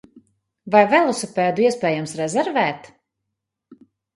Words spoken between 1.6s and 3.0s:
iespējams rezervēt?